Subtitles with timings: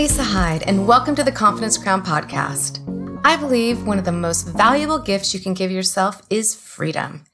[0.00, 2.80] Lisa Hyde, and welcome to the Confidence Crown podcast.
[3.22, 7.24] I believe one of the most valuable gifts you can give yourself is freedom.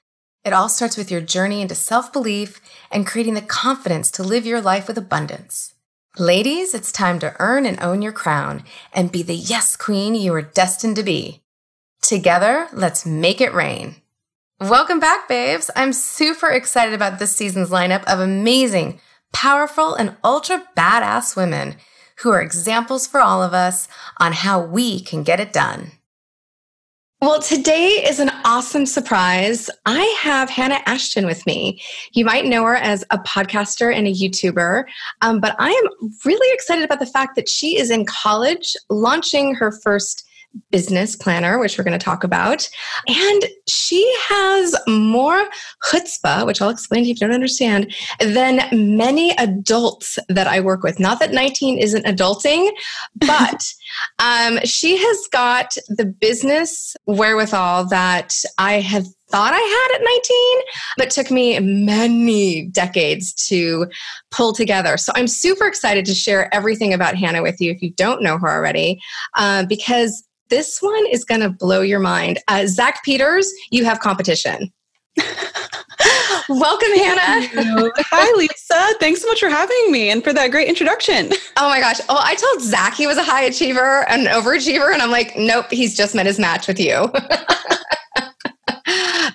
[0.44, 2.60] It all starts with your journey into self belief
[2.90, 5.74] and creating the confidence to live your life with abundance.
[6.18, 10.34] Ladies, it's time to earn and own your crown and be the yes queen you
[10.34, 11.44] are destined to be.
[12.02, 13.94] Together, let's make it rain.
[14.58, 15.70] Welcome back, babes.
[15.76, 18.98] I'm super excited about this season's lineup of amazing,
[19.32, 21.76] powerful, and ultra badass women
[22.18, 23.88] who are examples for all of us
[24.18, 25.92] on how we can get it done.
[27.22, 29.70] Well, today is an awesome surprise.
[29.86, 31.80] I have Hannah Ashton with me.
[32.12, 34.84] You might know her as a podcaster and a YouTuber,
[35.22, 39.54] um, but I am really excited about the fact that she is in college launching
[39.54, 40.25] her first
[40.70, 42.68] business planner, which we're going to talk about.
[43.06, 45.48] And she has more
[45.84, 51.00] chutzpah, which I'll explain if you don't understand, than many adults that I work with.
[51.00, 52.70] Not that 19 isn't adulting,
[53.16, 53.62] but
[54.18, 60.60] um, she has got the business wherewithal that I have thought I had at 19,
[60.98, 63.86] but took me many decades to
[64.30, 64.96] pull together.
[64.96, 68.38] So I'm super excited to share everything about Hannah with you if you don't know
[68.38, 69.00] her already,
[69.36, 72.38] uh, because this one is going to blow your mind.
[72.48, 74.72] Uh, Zach Peters, you have competition.
[76.48, 77.48] Welcome, Hannah.
[78.10, 78.98] Hi, Lisa.
[79.00, 81.32] Thanks so much for having me and for that great introduction.
[81.58, 82.00] Oh my gosh.
[82.10, 85.64] Oh, I told Zach he was a high achiever and overachiever, and I'm like, nope,
[85.70, 86.94] he's just met his match with you.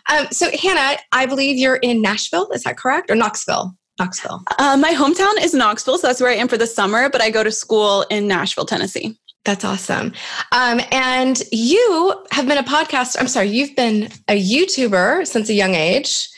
[0.07, 2.47] um, so, Hannah, I believe you're in Nashville.
[2.51, 3.09] Is that correct?
[3.09, 3.75] Or Knoxville?
[3.97, 4.43] Knoxville.
[4.59, 7.31] Uh, my hometown is Knoxville, so that's where I am for the summer, but I
[7.31, 9.17] go to school in Nashville, Tennessee.
[9.43, 10.13] That's awesome.
[10.51, 13.17] Um, and you have been a podcast.
[13.19, 16.29] I'm sorry, you've been a YouTuber since a young age.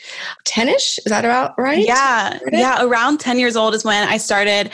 [0.44, 0.98] 10 ish?
[0.98, 1.84] Is that about right?
[1.86, 2.38] Yeah.
[2.50, 2.82] Yeah.
[2.82, 4.70] Around 10 years old is when I started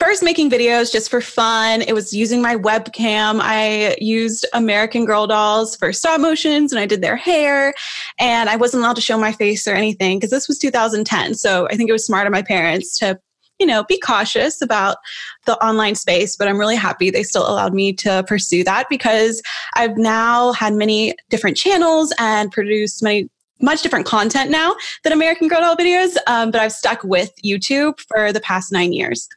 [0.00, 1.82] first making videos just for fun.
[1.82, 3.40] It was using my webcam.
[3.40, 7.74] I used American Girl dolls for stop motions and I did their hair.
[8.18, 11.34] And I wasn't allowed to show my face or anything because this was 2010.
[11.34, 13.18] So I think it was smart of my parents to
[13.58, 14.96] you know, be cautious about
[15.46, 19.42] the online space, but I'm really happy they still allowed me to pursue that because
[19.74, 23.28] I've now had many different channels and produced many
[23.60, 27.98] much different content now than American Girl Doll videos, um, but I've stuck with YouTube
[28.08, 29.28] for the past nine years.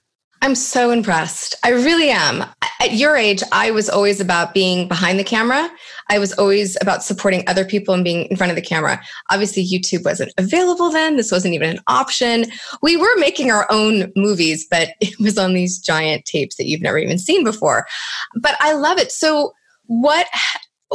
[0.41, 1.55] I'm so impressed.
[1.63, 2.45] I really am.
[2.79, 5.69] At your age, I was always about being behind the camera.
[6.09, 9.01] I was always about supporting other people and being in front of the camera.
[9.29, 11.17] Obviously, YouTube wasn't available then.
[11.17, 12.45] This wasn't even an option.
[12.81, 16.81] We were making our own movies, but it was on these giant tapes that you've
[16.81, 17.85] never even seen before.
[18.35, 19.11] But I love it.
[19.11, 19.53] So,
[19.85, 20.27] what,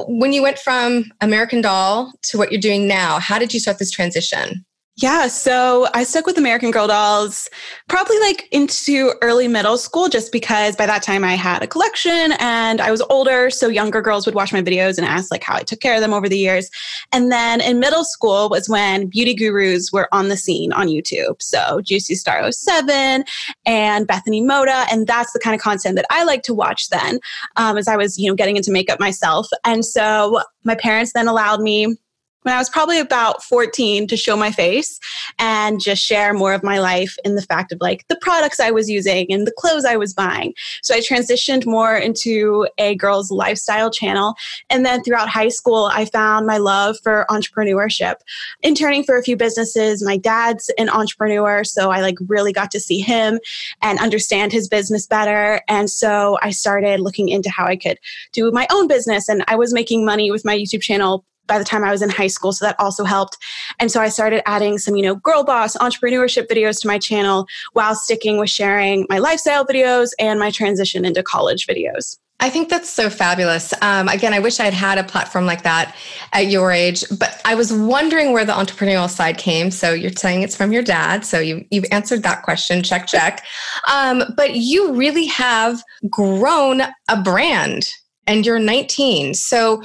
[0.07, 3.79] when you went from American Doll to what you're doing now, how did you start
[3.79, 4.65] this transition?
[4.97, 7.49] Yeah, so I stuck with American Girl dolls
[7.89, 12.33] probably like into early middle school just because by that time I had a collection
[12.39, 15.57] and I was older, so younger girls would watch my videos and ask like how
[15.57, 16.69] I took care of them over the years.
[17.11, 21.41] And then in middle school was when beauty gurus were on the scene on YouTube.
[21.41, 23.25] So Juicy Star 07
[23.65, 27.19] and Bethany Mota and that's the kind of content that I like to watch then
[27.57, 29.49] um, as I was, you know, getting into makeup myself.
[29.65, 31.97] And so my parents then allowed me
[32.43, 34.99] when I was probably about 14 to show my face
[35.39, 38.71] and just share more of my life in the fact of like the products I
[38.71, 40.55] was using and the clothes I was buying.
[40.83, 44.35] So I transitioned more into a girl's lifestyle channel.
[44.71, 48.17] And then throughout high school, I found my love for entrepreneurship.
[48.63, 51.65] Interning for a few businesses, my dad's an entrepreneur.
[51.65, 53.39] So I like really got to see him
[53.81, 55.61] and understand his business better.
[55.69, 57.99] And so I started looking into how I could
[58.33, 59.29] do my own business.
[59.29, 62.09] And I was making money with my YouTube channel by the time I was in
[62.09, 62.51] high school.
[62.53, 63.37] So that also helped.
[63.79, 67.47] And so I started adding some, you know, girl boss entrepreneurship videos to my channel
[67.75, 72.17] while sticking with sharing my lifestyle videos and my transition into college videos.
[72.41, 73.75] I think that's so fabulous.
[73.83, 75.95] Um, again, I wish I'd had a platform like that
[76.33, 79.71] at your age, but I was wondering where the entrepreneurial side came.
[79.71, 81.27] So you're saying it's from your dad.
[81.27, 82.83] So you, you've answered that question.
[82.83, 83.45] Check, check.
[83.93, 87.91] Um, but you really have grown a brand
[88.27, 89.35] and you're 19.
[89.35, 89.83] So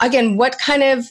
[0.00, 1.06] again, what kind of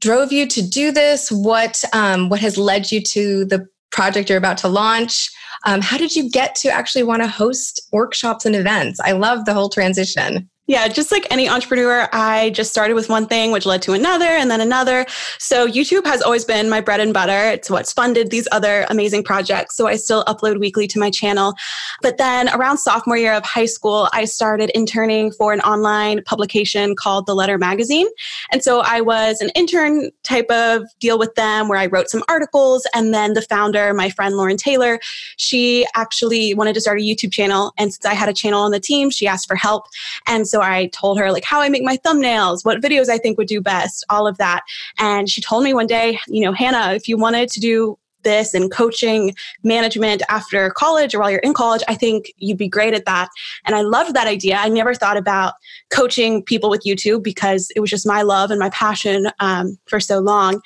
[0.00, 1.30] drove you to do this?
[1.30, 5.30] What um, what has led you to the project you're about to launch?
[5.64, 9.00] Um, how did you get to actually want to host workshops and events?
[9.00, 10.48] I love the whole transition.
[10.68, 14.24] Yeah, just like any entrepreneur, I just started with one thing, which led to another
[14.24, 15.06] and then another.
[15.38, 17.50] So YouTube has always been my bread and butter.
[17.50, 19.76] It's what's funded these other amazing projects.
[19.76, 21.54] So I still upload weekly to my channel.
[22.02, 26.96] But then around sophomore year of high school, I started interning for an online publication
[26.96, 28.08] called The Letter Magazine.
[28.50, 32.24] And so I was an intern type of deal with them where I wrote some
[32.28, 32.88] articles.
[32.92, 34.98] And then the founder, my friend Lauren Taylor,
[35.36, 37.72] she actually wanted to start a YouTube channel.
[37.78, 39.84] And since I had a channel on the team, she asked for help.
[40.26, 43.18] And so so I told her like how I make my thumbnails, what videos I
[43.18, 44.62] think would do best, all of that.
[44.98, 48.52] And she told me one day, you know, Hannah, if you wanted to do this
[48.54, 52.92] and coaching management after college or while you're in college, I think you'd be great
[52.92, 53.28] at that.
[53.64, 54.56] And I loved that idea.
[54.56, 55.54] I never thought about
[55.90, 60.00] coaching people with YouTube because it was just my love and my passion um, for
[60.00, 60.60] so long.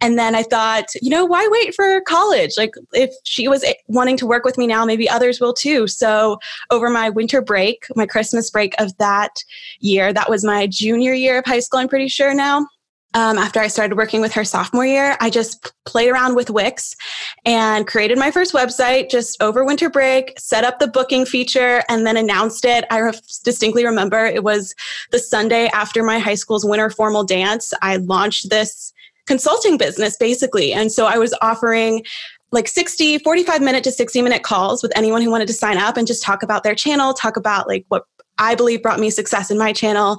[0.00, 2.52] And then I thought, you know, why wait for college?
[2.56, 5.86] Like, if she was wanting to work with me now, maybe others will too.
[5.86, 6.38] So,
[6.70, 9.44] over my winter break, my Christmas break of that
[9.80, 12.66] year, that was my junior year of high school, I'm pretty sure now
[13.14, 16.96] um, after I started working with her sophomore year, I just played around with Wix
[17.44, 22.06] and created my first website just over winter break, set up the booking feature, and
[22.06, 22.84] then announced it.
[22.90, 23.12] I re-
[23.44, 24.74] distinctly remember it was
[25.10, 27.74] the Sunday after my high school's winter formal dance.
[27.82, 28.92] I launched this
[29.26, 30.72] consulting business basically.
[30.72, 32.04] And so I was offering
[32.50, 35.96] like 60, 45 minute to 60 minute calls with anyone who wanted to sign up
[35.96, 38.04] and just talk about their channel, talk about like what
[38.38, 40.18] I believe brought me success in my channel,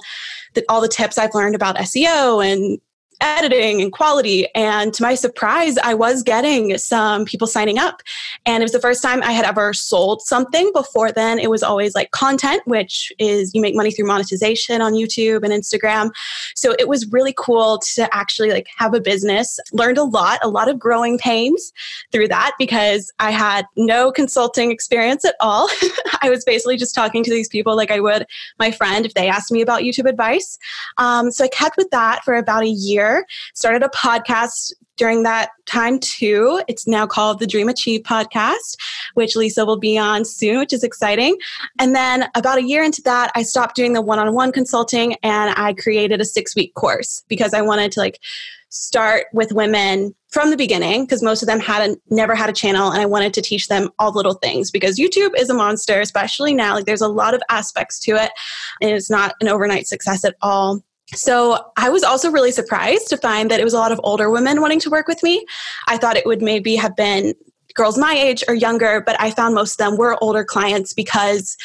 [0.54, 2.80] that all the tips I've learned about SEO and
[3.20, 4.46] editing and quality.
[4.54, 8.02] And to my surprise, I was getting some people signing up.
[8.46, 10.70] And it was the first time I had ever sold something.
[10.72, 14.94] Before then, it was always like content, which is you make money through monetization on
[14.94, 16.10] YouTube and Instagram.
[16.54, 19.58] So it was really cool to actually like have a business.
[19.72, 21.72] Learned a lot, a lot of growing pains
[22.12, 25.68] through that because I had no consulting experience at all.
[26.22, 28.26] I was basically just talking to these people like I would
[28.58, 30.58] my friend if they asked me about YouTube advice.
[30.98, 33.26] Um, so I kept with that for about a year year.
[33.54, 36.60] Started a podcast during that time too.
[36.68, 38.76] It's now called the Dream Achieve podcast,
[39.14, 41.36] which Lisa will be on soon, which is exciting.
[41.78, 45.16] And then about a year into that, I stopped doing the one on one consulting
[45.22, 48.20] and I created a six week course because I wanted to like
[48.68, 52.52] start with women from the beginning because most of them had a, never had a
[52.52, 55.54] channel and I wanted to teach them all the little things because YouTube is a
[55.54, 56.74] monster, especially now.
[56.74, 58.32] Like there's a lot of aspects to it
[58.80, 60.82] and it's not an overnight success at all.
[61.08, 64.30] So I was also really surprised to find that it was a lot of older
[64.30, 65.44] women wanting to work with me.
[65.86, 67.34] I thought it would maybe have been
[67.74, 71.56] girls my age or younger, but I found most of them were older clients because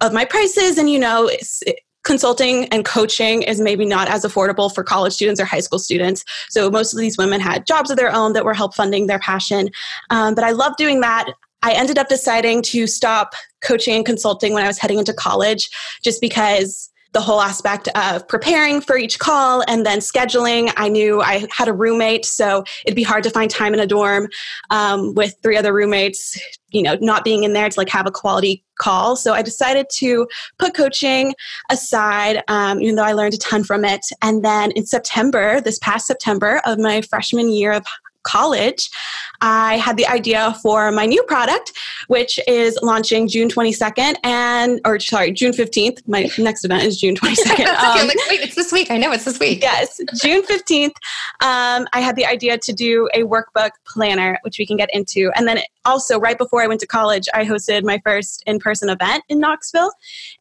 [0.00, 0.78] of my prices.
[0.78, 1.30] And, you know,
[2.04, 6.24] consulting and coaching is maybe not as affordable for college students or high school students.
[6.50, 9.18] So most of these women had jobs of their own that were help funding their
[9.18, 9.70] passion.
[10.10, 11.26] Um, but I love doing that.
[11.62, 15.68] I ended up deciding to stop coaching and consulting when I was heading into college
[16.04, 20.72] just because the whole aspect of preparing for each call and then scheduling.
[20.76, 23.86] I knew I had a roommate, so it'd be hard to find time in a
[23.86, 24.28] dorm
[24.70, 26.38] um, with three other roommates,
[26.70, 29.16] you know, not being in there to like have a quality call.
[29.16, 31.34] So I decided to put coaching
[31.70, 34.04] aside, um, even though I learned a ton from it.
[34.22, 37.86] And then in September, this past September of my freshman year of
[38.24, 38.90] college,
[39.40, 41.72] I had the idea for my new product,
[42.08, 46.06] which is launching June 22nd and, or sorry, June 15th.
[46.06, 47.52] My next event is June 22nd.
[47.52, 47.64] okay.
[47.64, 48.90] um, like, wait, it's this week.
[48.90, 49.62] I know it's this week.
[49.62, 50.94] Yes, June 15th.
[51.42, 55.30] Um, I had the idea to do a workbook planner, which we can get into.
[55.36, 58.88] And then also, right before I went to college, I hosted my first in person
[58.88, 59.92] event in Knoxville.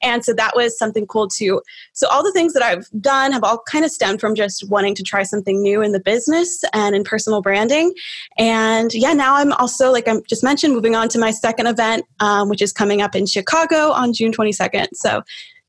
[0.01, 1.61] And so that was something cool too.
[1.93, 4.95] So, all the things that I've done have all kind of stemmed from just wanting
[4.95, 7.93] to try something new in the business and in personal branding.
[8.37, 12.05] And yeah, now I'm also, like I just mentioned, moving on to my second event,
[12.19, 14.87] um, which is coming up in Chicago on June 22nd.
[14.93, 15.21] So,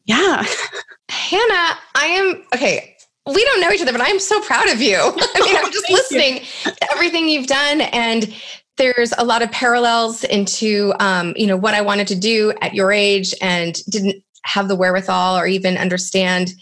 [0.04, 0.44] yeah.
[1.08, 2.96] Hannah, I am okay
[3.26, 4.96] we don't know each other, but I'm so proud of you.
[5.00, 6.70] I mean, I'm just listening you.
[6.70, 8.32] to everything you've done and
[8.76, 12.74] there's a lot of parallels into um, you know what I wanted to do at
[12.74, 16.52] your age and didn't have the wherewithal or even understand.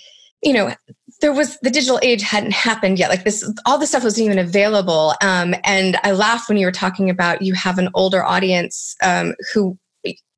[0.42, 0.74] You know,
[1.20, 3.08] there was the digital age hadn't happened yet.
[3.08, 5.14] Like this, all this stuff wasn't even available.
[5.22, 9.34] Um, and I laughed when you were talking about you have an older audience um,
[9.52, 9.78] who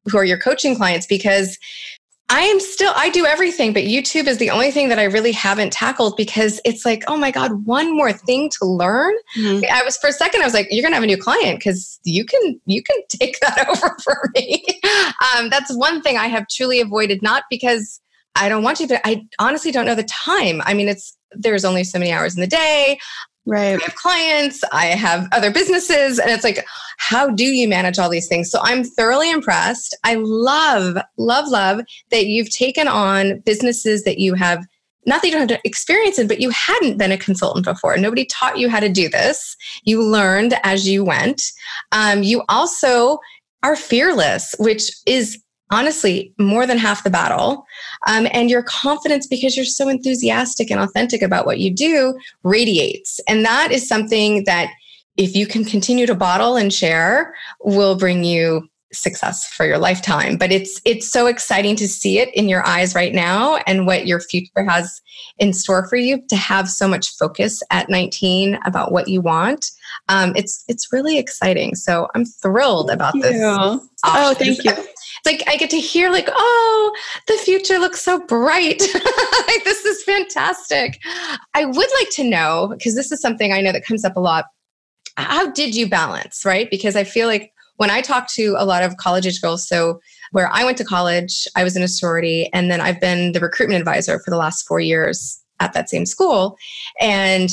[0.09, 1.59] who are your coaching clients because
[2.29, 5.31] I am still, I do everything, but YouTube is the only thing that I really
[5.31, 9.15] haven't tackled because it's like, oh my God, one more thing to learn.
[9.37, 9.65] Mm-hmm.
[9.73, 12.01] I was for a second, I was like, you're gonna have a new client because
[12.03, 14.65] you can you can take that over for me.
[15.37, 18.01] um, that's one thing I have truly avoided, not because
[18.37, 20.63] I don't want to, but I honestly don't know the time.
[20.65, 22.99] I mean, it's there's only so many hours in the day.
[23.47, 23.81] Right.
[23.81, 26.67] I have clients, I have other businesses, and it's like,
[26.99, 28.51] how do you manage all these things?
[28.51, 29.97] So I'm thoroughly impressed.
[30.03, 34.67] I love, love, love that you've taken on businesses that you have
[35.09, 37.97] not that you don't have experience in, but you hadn't been a consultant before.
[37.97, 39.57] Nobody taught you how to do this.
[39.85, 41.53] You learned as you went.
[41.93, 43.21] Um, you also
[43.63, 47.67] are fearless, which is honestly more than half the battle.
[48.07, 53.21] Um, and your confidence, because you're so enthusiastic and authentic about what you do, radiates.
[53.29, 54.71] And that is something that
[55.17, 60.37] if you can continue to bottle and share, will bring you success for your lifetime.
[60.37, 64.07] But it's it's so exciting to see it in your eyes right now and what
[64.07, 65.01] your future has
[65.39, 69.71] in store for you to have so much focus at 19 about what you want.
[70.09, 71.75] Um, it's it's really exciting.
[71.75, 73.37] So i'm thrilled about thank this
[74.05, 74.73] oh thank you
[75.27, 78.81] like I get to hear like, oh, the future looks so bright.
[79.49, 81.01] like this is fantastic.
[81.55, 84.21] I would like to know because this is something I know that comes up a
[84.21, 84.47] lot.
[85.17, 86.71] How did you balance, right?
[86.71, 90.01] Because I feel like when I talk to a lot of college age girls, so
[90.33, 93.41] where I went to college, I was in a sorority, and then I've been the
[93.41, 96.57] recruitment advisor for the last four years at that same school.
[97.01, 97.51] And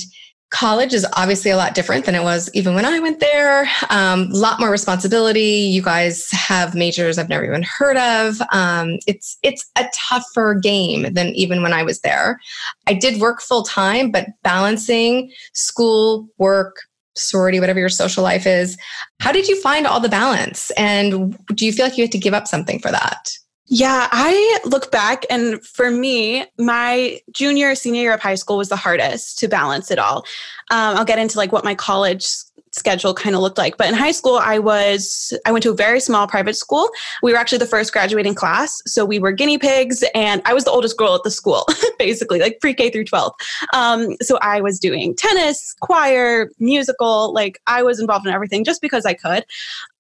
[0.53, 3.63] college is obviously a lot different than it was even when I went there.
[3.63, 5.41] A um, lot more responsibility.
[5.41, 8.39] You guys have majors I've never even heard of.
[8.51, 12.39] Um, it's it's a tougher game than even when I was there.
[12.85, 16.75] I did work full time, but balancing school, work,
[17.15, 18.77] sorority, whatever your social life is,
[19.19, 20.69] how did you find all the balance?
[20.77, 23.27] And do you feel like you had to give up something for that?
[23.67, 28.69] Yeah, I look back and for me, my junior, senior year of high school was
[28.69, 30.25] the hardest to balance it all.
[30.69, 32.27] Um, I'll get into like what my college
[32.73, 33.77] schedule kind of looked like.
[33.77, 36.89] But in high school, I was I went to a very small private school.
[37.21, 40.65] We were actually the first graduating class, so we were guinea pigs, and I was
[40.65, 41.65] the oldest girl at the school,
[41.99, 43.33] basically like pre K through twelve.
[43.73, 48.81] Um, so I was doing tennis, choir, musical, like I was involved in everything just
[48.81, 49.45] because I could.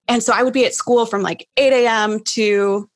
[0.09, 2.19] And so I would be at school from like 8 a.m.
[2.19, 2.89] to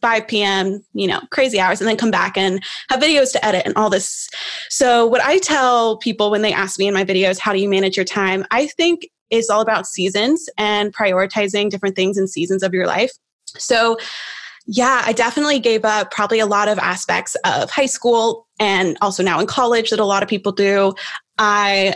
[0.00, 3.62] 5 p.m., you know, crazy hours, and then come back and have videos to edit
[3.64, 4.28] and all this.
[4.70, 7.68] So, what I tell people when they ask me in my videos, how do you
[7.68, 8.44] manage your time?
[8.50, 13.12] I think it's all about seasons and prioritizing different things in seasons of your life.
[13.46, 13.96] So,
[14.66, 19.22] yeah, I definitely gave up probably a lot of aspects of high school and also
[19.22, 20.94] now in college that a lot of people do.
[21.38, 21.94] I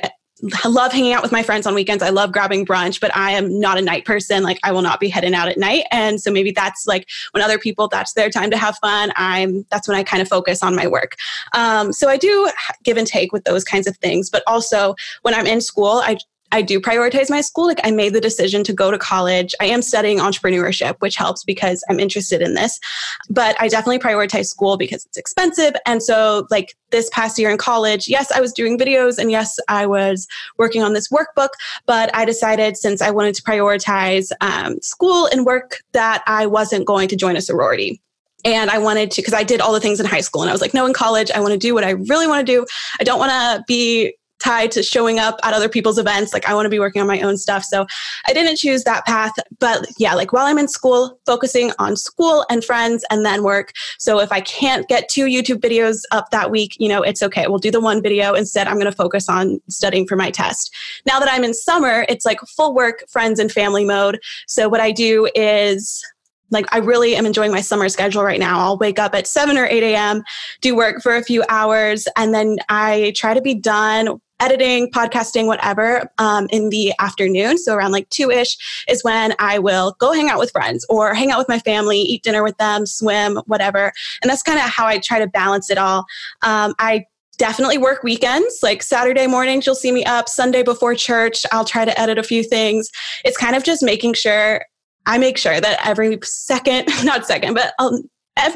[0.65, 2.03] I love hanging out with my friends on weekends.
[2.03, 4.43] I love grabbing brunch, but I am not a night person.
[4.43, 5.85] Like I will not be heading out at night.
[5.91, 9.13] And so maybe that's like when other people, that's their time to have fun.
[9.17, 11.17] I'm, that's when I kind of focus on my work.
[11.55, 12.51] Um, so I do
[12.85, 14.31] give and take with those kinds of things.
[14.31, 16.19] But also when I'm in school, I
[16.51, 17.67] I do prioritize my school.
[17.67, 19.55] Like I made the decision to go to college.
[19.61, 22.81] I am studying entrepreneurship, which helps because I'm interested in this.
[23.29, 25.75] But I definitely prioritize school because it's expensive.
[25.87, 29.59] And so, like this past year in college, yes, I was doing videos and yes,
[29.69, 30.27] I was
[30.57, 31.51] working on this workbook.
[31.87, 36.87] But I decided since I wanted to prioritize um, school and work that I wasn't
[36.87, 38.01] going to join a sorority
[38.45, 40.53] and I wanted to because I did all the things in high school and I
[40.53, 42.65] was like no in college I want to do what I really want to do
[43.01, 46.33] I don't want to be tied to showing up at other people's events.
[46.33, 47.65] Like I want to be working on my own stuff.
[47.65, 47.87] So
[48.27, 49.33] I didn't choose that path.
[49.59, 53.73] But yeah, like while I'm in school, focusing on school and friends and then work.
[53.99, 57.47] So if I can't get two YouTube videos up that week, you know, it's okay.
[57.47, 58.35] We'll do the one video.
[58.35, 60.75] Instead, I'm going to focus on studying for my test.
[61.07, 64.21] Now that I'm in summer, it's like full work, friends, and family mode.
[64.47, 66.05] So what I do is
[66.51, 68.59] like I really am enjoying my summer schedule right now.
[68.61, 70.23] I'll wake up at 7 or 8 a.m.,
[70.61, 75.47] do work for a few hours, and then I try to be done editing, podcasting,
[75.47, 77.59] whatever, um, in the afternoon.
[77.59, 81.15] So around like two ish is when I will go hang out with friends or
[81.15, 83.93] hang out with my family, eat dinner with them, swim, whatever.
[84.23, 86.07] And that's kind of how I try to balance it all.
[86.43, 87.07] Um, I
[87.39, 91.85] definitely work weekends like saturday mornings you'll see me up sunday before church i'll try
[91.85, 92.91] to edit a few things
[93.25, 94.61] it's kind of just making sure
[95.07, 98.03] i make sure that every second not second but um,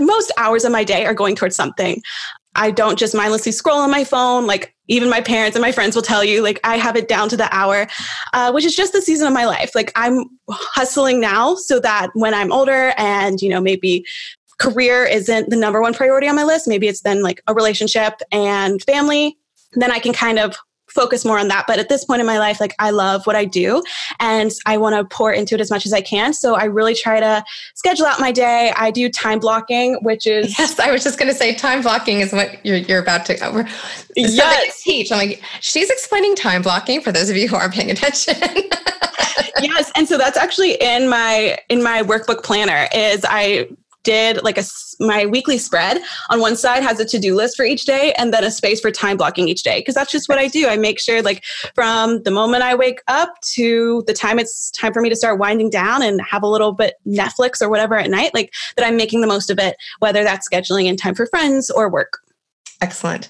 [0.01, 2.03] most hours of my day are going towards something
[2.55, 4.47] I don't just mindlessly scroll on my phone.
[4.47, 7.29] Like even my parents and my friends will tell you, like I have it down
[7.31, 7.87] to the hour,
[8.33, 9.75] uh, which is just the season of my life.
[9.75, 14.05] Like I'm hustling now so that when I'm older and, you know, maybe
[14.59, 18.21] career isn't the number one priority on my list, maybe it's then like a relationship
[18.31, 19.37] and family,
[19.75, 20.57] then I can kind of
[20.93, 21.65] focus more on that.
[21.67, 23.83] But at this point in my life, like I love what I do
[24.21, 26.33] and I want to pour into it as much as I can.
[26.33, 27.45] So I really try to
[27.75, 28.73] schedule out my day.
[28.77, 30.79] I do time blocking, which is yes.
[30.79, 33.67] I was just going to say time blocking is what you're you're about to cover.
[34.17, 34.83] Yes.
[34.83, 35.11] teach.
[35.11, 38.35] I'm like she's explaining time blocking for those of you who aren't paying attention.
[39.61, 42.89] yes, and so that's actually in my in my workbook planner.
[42.95, 43.69] Is I
[44.03, 44.65] did like a
[45.01, 48.45] my weekly spread on one side has a to-do list for each day and then
[48.45, 50.69] a space for time blocking each day because that's just what I do.
[50.69, 51.45] I make sure like
[51.75, 55.39] from the moment I wake up to the time it's time for me to start
[55.39, 58.97] winding down and have a little bit Netflix or whatever at night, like that I'm
[58.97, 62.22] making the most of it, whether that's scheduling in time for friends or work.
[62.83, 63.29] Excellent.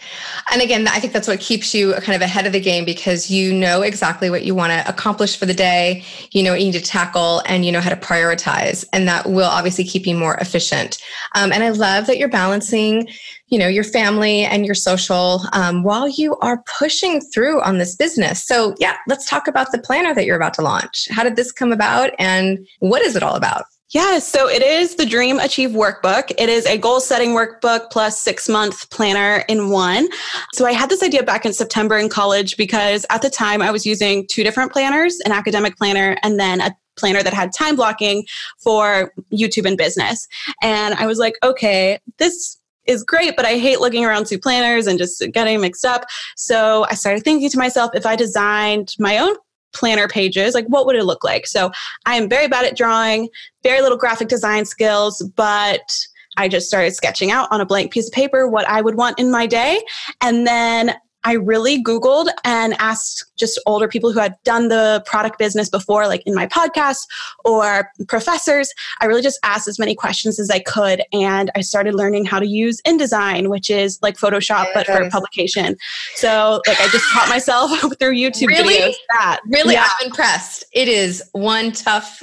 [0.51, 3.31] And again, I think that's what keeps you kind of ahead of the game because
[3.31, 6.73] you know exactly what you want to accomplish for the day, you know what you
[6.73, 8.87] need to tackle, and you know how to prioritize.
[8.95, 10.97] And that will obviously keep you more efficient.
[11.35, 13.07] Um, and I love that you're balancing,
[13.49, 17.95] you know, your family and your social um, while you are pushing through on this
[17.95, 18.43] business.
[18.43, 21.09] So, yeah, let's talk about the planner that you're about to launch.
[21.11, 23.65] How did this come about and what is it all about?
[23.93, 26.33] Yes, so it is the Dream Achieve Workbook.
[26.39, 30.09] It is a goal setting workbook plus six month planner in one.
[30.55, 33.71] So I had this idea back in September in college because at the time I
[33.71, 37.77] was using two different planners an academic planner and then a planner that had time
[37.77, 38.25] blocking
[38.59, 40.27] for YouTube and business.
[40.63, 44.87] And I was like, okay, this is great, but I hate looking around two planners
[44.87, 46.07] and just getting mixed up.
[46.37, 49.37] So I started thinking to myself, if I designed my own
[49.73, 51.47] planner pages like what would it look like?
[51.47, 51.71] So
[52.07, 53.29] i am very bad at drawing
[53.63, 58.09] very little graphic design skills but i just started sketching out on a blank piece
[58.09, 59.81] of paper what i would want in my day.
[60.21, 65.39] And then I really Googled and asked just older people who had done the product
[65.39, 67.07] business before, like in my podcast
[67.45, 68.73] or professors.
[69.01, 71.03] I really just asked as many questions as I could.
[71.13, 75.77] And I started learning how to use InDesign, which is like Photoshop, but for publication.
[76.15, 78.75] So, like, I just taught myself through YouTube really?
[78.75, 79.41] videos that.
[79.47, 79.75] Really?
[79.75, 79.87] Yeah.
[80.01, 80.65] I'm impressed.
[80.73, 82.23] It is one tough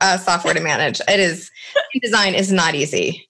[0.00, 1.00] uh, software to manage.
[1.08, 1.50] It is,
[1.96, 3.28] InDesign is not easy.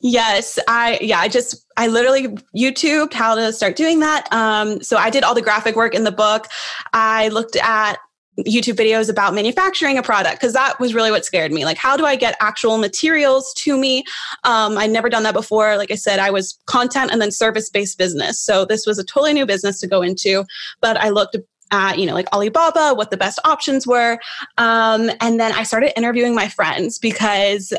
[0.00, 4.30] Yes, I yeah, I just I literally YouTube how to start doing that.
[4.32, 6.46] Um, so I did all the graphic work in the book.
[6.92, 7.98] I looked at
[8.40, 11.64] YouTube videos about manufacturing a product because that was really what scared me.
[11.64, 14.04] Like, how do I get actual materials to me?
[14.44, 15.76] Um, I'd never done that before.
[15.76, 18.38] Like I said, I was content and then service based business.
[18.38, 20.44] So this was a totally new business to go into.
[20.80, 21.36] But I looked
[21.72, 24.20] at you know like alibaba what the best options were
[24.56, 27.72] um, and then i started interviewing my friends because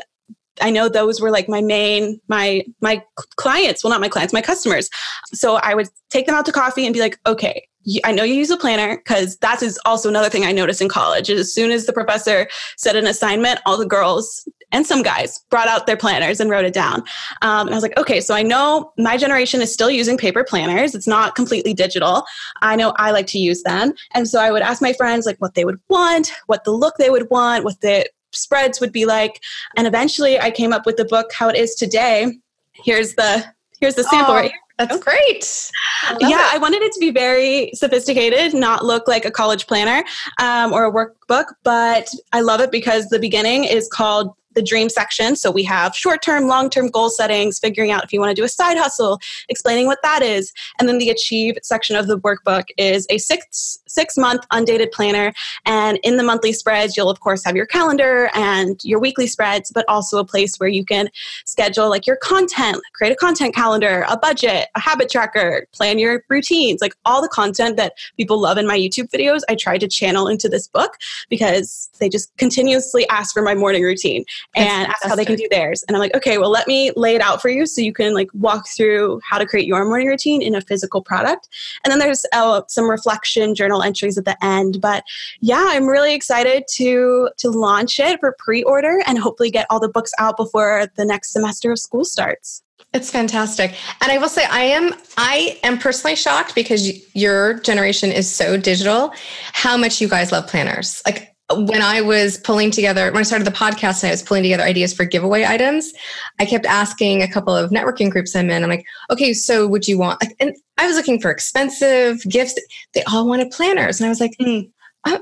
[0.60, 3.02] I know those were like my main my my
[3.36, 4.90] clients, well not my clients, my customers.
[5.32, 7.68] So I would take them out to coffee and be like, "Okay,
[8.04, 10.88] I know you use a planner because that is also another thing I noticed in
[10.88, 11.30] college.
[11.30, 15.68] As soon as the professor said an assignment, all the girls and some guys brought
[15.68, 17.00] out their planners and wrote it down.
[17.40, 20.44] Um, and I was like, okay, so I know my generation is still using paper
[20.44, 20.94] planners.
[20.94, 22.24] It's not completely digital.
[22.60, 23.94] I know I like to use them.
[24.12, 26.96] And so I would ask my friends like what they would want, what the look
[26.98, 28.06] they would want, what the
[28.38, 29.40] spreads would be like.
[29.76, 32.38] And eventually I came up with the book How It Is Today.
[32.72, 33.44] Here's the
[33.80, 34.60] here's the sample oh, right here.
[34.78, 35.70] That's great.
[36.04, 36.54] I yeah, it.
[36.54, 40.04] I wanted it to be very sophisticated, not look like a college planner
[40.40, 44.88] um, or a workbook, but I love it because the beginning is called the dream
[44.88, 45.36] section.
[45.36, 48.40] So we have short term, long term goal settings, figuring out if you want to
[48.40, 50.52] do a side hustle, explaining what that is.
[50.78, 55.32] And then the achieve section of the workbook is a six, six month undated planner.
[55.66, 59.70] And in the monthly spreads, you'll of course have your calendar and your weekly spreads,
[59.70, 61.08] but also a place where you can
[61.44, 66.24] schedule like your content, create a content calendar, a budget, a habit tracker, plan your
[66.28, 69.40] routines, like all the content that people love in my YouTube videos.
[69.48, 70.96] I tried to channel into this book
[71.28, 74.24] because they just continuously ask for my morning routine
[74.54, 75.84] and ask how they can do theirs.
[75.86, 78.14] And I'm like, okay, well, let me lay it out for you so you can
[78.14, 81.48] like walk through how to create your morning routine in a physical product.
[81.84, 84.80] And then there's uh, some reflection journal entries at the end.
[84.80, 85.04] But
[85.40, 89.88] yeah, I'm really excited to to launch it for pre-order and hopefully get all the
[89.88, 92.62] books out before the next semester of school starts.
[92.94, 93.74] It's fantastic.
[94.00, 98.56] And I will say I am I am personally shocked because your generation is so
[98.56, 99.12] digital
[99.52, 101.02] how much you guys love planners.
[101.04, 104.42] Like when I was pulling together, when I started the podcast and I was pulling
[104.42, 105.92] together ideas for giveaway items,
[106.38, 108.62] I kept asking a couple of networking groups I'm in.
[108.62, 112.54] I'm like, okay, so would you want, and I was looking for expensive gifts.
[112.92, 113.98] They all wanted planners.
[113.98, 114.70] And I was like, mm,
[115.04, 115.18] uh,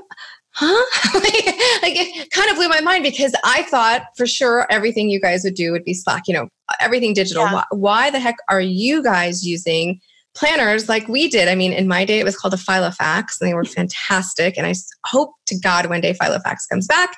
[0.51, 0.85] huh?
[1.13, 5.45] like, it kind of blew my mind because I thought for sure everything you guys
[5.45, 6.49] would do would be Slack, you know,
[6.81, 7.43] everything digital.
[7.43, 7.53] Yeah.
[7.53, 10.01] Why, why the heck are you guys using
[10.37, 11.47] planners like we did.
[11.47, 14.57] I mean, in my day, it was called a Filofax, and they were fantastic.
[14.57, 14.73] And I
[15.05, 17.15] hope to God one day Filofax comes back.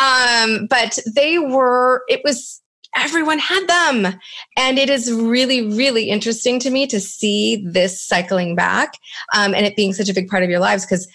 [0.00, 2.60] Um, but they were, it was,
[2.96, 4.18] everyone had them.
[4.56, 8.94] And it is really, really interesting to me to see this cycling back
[9.34, 11.06] um, and it being such a big part of your lives because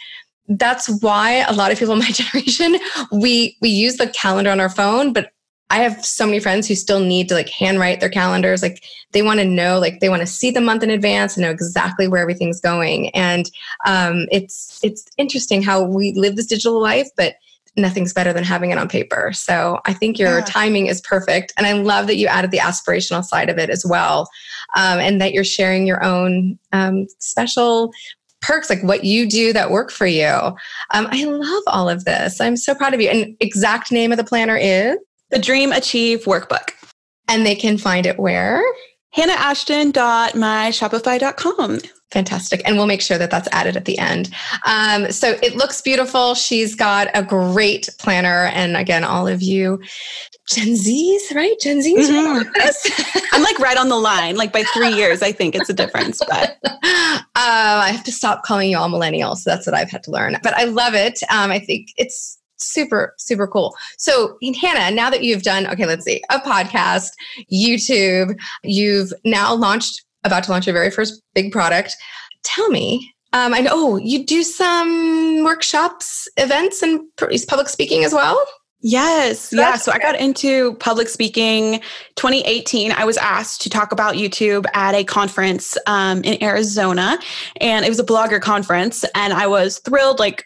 [0.49, 2.77] that's why a lot of people in my generation
[3.11, 5.31] we we use the calendar on our phone but
[5.69, 8.61] I have so many friends who still need to like handwrite their calendars.
[8.61, 11.43] Like they want to know, like they want to see the month in advance and
[11.43, 13.09] know exactly where everything's going.
[13.09, 13.49] And
[13.85, 17.35] um, it's it's interesting how we live this digital life, but
[17.75, 19.31] nothing's better than having it on paper.
[19.33, 20.45] So I think your yeah.
[20.45, 21.53] timing is perfect.
[21.57, 24.27] And I love that you added the aspirational side of it as well.
[24.75, 27.91] Um, and that you're sharing your own um, special
[28.41, 30.27] perks, like what you do that work for you.
[30.27, 32.41] Um, I love all of this.
[32.41, 33.09] I'm so proud of you.
[33.09, 34.97] And exact name of the planner is?
[35.29, 36.71] The Dream Achieve Workbook.
[37.27, 38.63] And they can find it where?
[39.15, 41.79] hannahashton.myshopify.com.
[42.11, 42.61] Fantastic.
[42.63, 44.33] And we'll make sure that that's added at the end.
[44.65, 46.35] Um, so it looks beautiful.
[46.35, 48.45] She's got a great planner.
[48.53, 49.81] And again, all of you
[50.49, 51.59] Gen Zs, right?
[51.59, 52.07] Gen Zs.
[52.07, 53.19] Mm-hmm.
[53.33, 54.37] I'm like right on the line.
[54.37, 56.19] Like by three years, I think it's a difference.
[56.19, 59.39] But uh, I have to stop calling you all millennials.
[59.39, 60.37] So that's what I've had to learn.
[60.41, 61.19] But I love it.
[61.29, 66.05] Um, I think it's super super cool so hannah now that you've done okay let's
[66.05, 67.11] see a podcast
[67.51, 71.95] youtube you've now launched about to launch your very first big product
[72.43, 78.13] tell me um, i know oh, you do some workshops events and public speaking as
[78.13, 78.43] well
[78.81, 79.51] Yes.
[79.51, 79.75] Yeah.
[79.75, 81.81] So I got into public speaking
[82.15, 82.91] 2018.
[82.91, 87.17] I was asked to talk about YouTube at a conference um, in Arizona,
[87.59, 89.03] and it was a blogger conference.
[89.15, 90.19] And I was thrilled.
[90.19, 90.45] Like,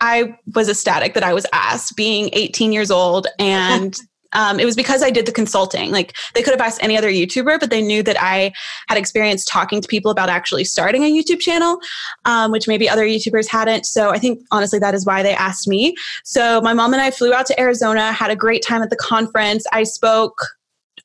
[0.00, 3.98] I was ecstatic that I was asked, being 18 years old, and
[4.32, 5.90] um, it was because I did the consulting.
[5.90, 8.52] Like they could have asked any other YouTuber, but they knew that I
[8.88, 11.78] had experience talking to people about actually starting a YouTube channel,
[12.24, 13.86] um, which maybe other YouTubers hadn't.
[13.86, 15.94] So I think honestly that is why they asked me.
[16.24, 18.96] So my mom and I flew out to Arizona, had a great time at the
[18.96, 19.64] conference.
[19.72, 20.46] I spoke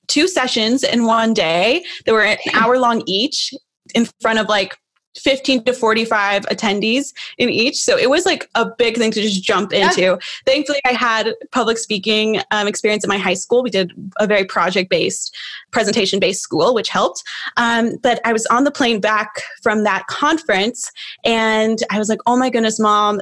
[0.07, 1.83] two sessions in one day.
[2.05, 3.53] They were an hour long each
[3.93, 4.77] in front of like
[5.17, 7.77] 15 to 45 attendees in each.
[7.77, 10.01] So it was like a big thing to just jump into.
[10.01, 10.17] Yeah.
[10.45, 13.63] Thankfully, I had public speaking um, experience at my high school.
[13.63, 15.35] We did a very project based,
[15.71, 17.23] presentation based school, which helped.
[17.57, 19.29] Um, but I was on the plane back
[19.61, 20.91] from that conference
[21.23, 23.21] and I was like, oh my goodness, mom,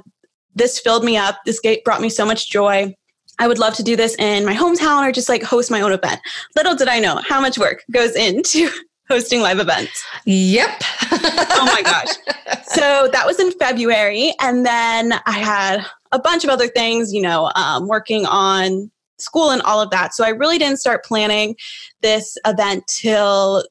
[0.55, 1.39] this filled me up.
[1.45, 2.95] This brought me so much joy.
[3.39, 5.91] I would love to do this in my hometown or just like host my own
[5.91, 6.21] event.
[6.55, 8.69] Little did I know how much work goes into
[9.13, 10.03] hosting live events.
[10.25, 10.81] Yep.
[11.11, 12.15] oh my gosh.
[12.65, 14.33] So that was in February.
[14.41, 19.51] And then I had a bunch of other things, you know, um, working on school
[19.51, 20.15] and all of that.
[20.15, 21.55] So I really didn't start planning
[22.01, 23.63] this event till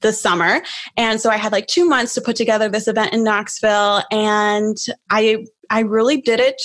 [0.00, 0.62] the summer.
[0.96, 4.04] And so I had like two months to put together this event in Knoxville.
[4.12, 4.76] And
[5.10, 6.62] I I really did it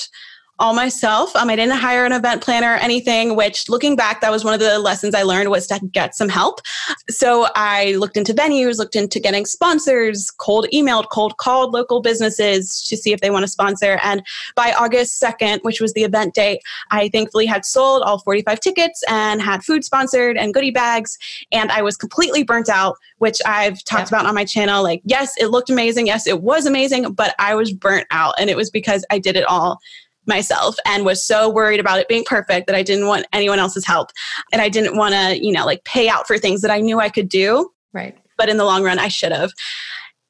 [0.59, 1.35] all myself.
[1.35, 4.53] Um, I didn't hire an event planner or anything, which looking back, that was one
[4.53, 6.61] of the lessons I learned was to get some help.
[7.09, 12.83] So I looked into venues, looked into getting sponsors, cold emailed, cold called local businesses
[12.87, 13.99] to see if they want to sponsor.
[14.03, 14.21] And
[14.55, 16.61] by August 2nd, which was the event date,
[16.91, 21.17] I thankfully had sold all 45 tickets and had food sponsored and goodie bags.
[21.51, 24.83] And I was completely burnt out, which I've talked about on my channel.
[24.83, 26.05] Like, yes, it looked amazing.
[26.05, 28.35] Yes, it was amazing, but I was burnt out.
[28.39, 29.79] And it was because I did it all
[30.27, 33.86] myself and was so worried about it being perfect that I didn't want anyone else's
[33.86, 34.10] help.
[34.51, 36.99] And I didn't want to, you know, like pay out for things that I knew
[36.99, 37.69] I could do.
[37.93, 38.17] Right.
[38.38, 39.51] But in the long run, I should have.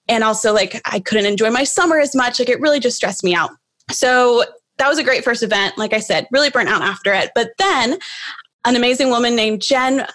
[0.08, 2.40] And also, like, I couldn't enjoy my summer as much.
[2.40, 3.52] Like, it really just stressed me out.
[3.92, 4.44] So
[4.78, 5.78] that was a great first event.
[5.78, 7.32] Like I said, really burnt out after it.
[7.36, 7.98] But then
[8.66, 10.06] an amazing woman named Jen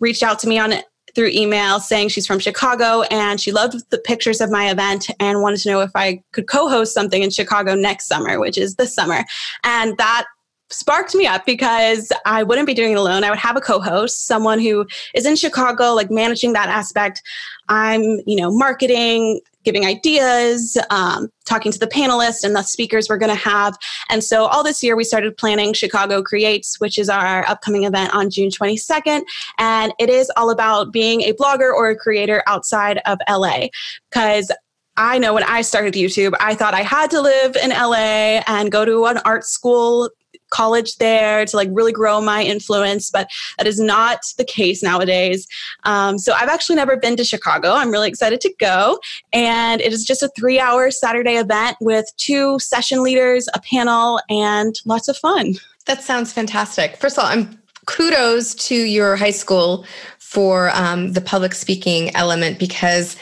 [0.00, 0.72] reached out to me on
[1.14, 5.42] through email saying she's from Chicago and she loved the pictures of my event and
[5.42, 8.76] wanted to know if I could co host something in Chicago next summer, which is
[8.76, 9.24] this summer.
[9.64, 10.24] And that
[10.72, 13.24] sparked me up because I wouldn't be doing it alone.
[13.24, 17.22] I would have a co-host, someone who is in Chicago, like managing that aspect.
[17.68, 23.18] I'm, you know, marketing, giving ideas, um, talking to the panelists and the speakers we're
[23.18, 23.76] going to have.
[24.10, 28.14] And so all this year we started planning Chicago Creates, which is our upcoming event
[28.14, 29.22] on June 22nd.
[29.58, 33.68] And it is all about being a blogger or a creator outside of LA.
[34.10, 34.50] Because
[34.96, 38.70] I know when I started YouTube, I thought I had to live in LA and
[38.70, 40.10] go to an art school
[40.52, 45.48] college there to like really grow my influence, but that is not the case nowadays.
[45.84, 47.72] Um, so I've actually never been to Chicago.
[47.72, 49.00] I'm really excited to go.
[49.32, 54.20] And it is just a three hour Saturday event with two session leaders, a panel,
[54.28, 55.54] and lots of fun.
[55.86, 56.96] That sounds fantastic.
[56.96, 59.84] First of all, I'm kudos to your high school
[60.18, 63.16] for um, the public speaking element because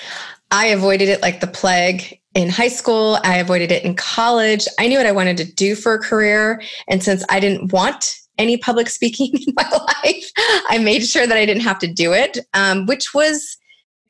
[0.50, 3.18] I avoided it like the plague in high school.
[3.24, 4.66] I avoided it in college.
[4.78, 6.62] I knew what I wanted to do for a career.
[6.88, 10.30] And since I didn't want any public speaking in my life,
[10.68, 13.56] I made sure that I didn't have to do it, um, which was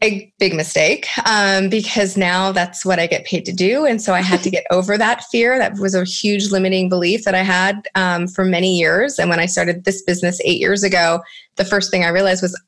[0.03, 3.85] a big mistake um, because now that's what I get paid to do.
[3.85, 5.59] And so I had to get over that fear.
[5.59, 9.19] That was a huge limiting belief that I had um, for many years.
[9.19, 11.21] And when I started this business eight years ago,
[11.57, 12.59] the first thing I realized was,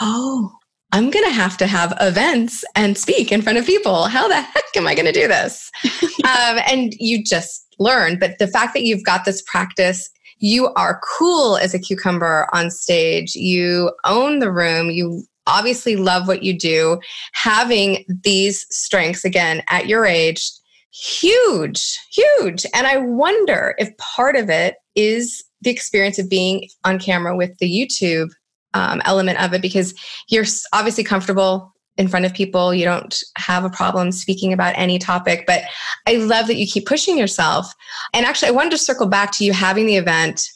[0.00, 0.52] oh,
[0.92, 4.04] I'm going to have to have events and speak in front of people.
[4.04, 5.70] How the heck am I going to do this?
[6.24, 8.18] um, and you just learn.
[8.18, 12.70] But the fact that you've got this practice, you are cool as a cucumber on
[12.70, 13.34] stage.
[13.34, 14.90] You own the room.
[14.90, 17.00] You obviously love what you do.
[17.32, 20.50] Having these strengths again at your age,
[20.92, 22.64] huge, huge.
[22.74, 27.56] And I wonder if part of it is the experience of being on camera with
[27.58, 28.30] the YouTube
[28.76, 29.94] um, element of it because
[30.28, 32.74] you're obviously comfortable in front of people.
[32.74, 35.62] You don't have a problem speaking about any topic, but
[36.06, 37.72] I love that you keep pushing yourself.
[38.12, 40.48] And actually, I wanted to circle back to you having the event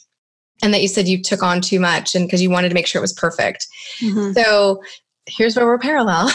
[0.61, 2.85] and that you said you took on too much and because you wanted to make
[2.85, 3.67] sure it was perfect.
[3.99, 4.33] Mm-hmm.
[4.33, 4.83] So
[5.25, 6.29] here's where we're parallel.